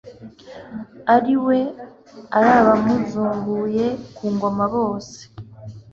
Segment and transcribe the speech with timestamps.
[1.15, 1.59] ari we,
[2.35, 3.85] ari n'abamuzunguye
[4.15, 5.17] ku ngoma bose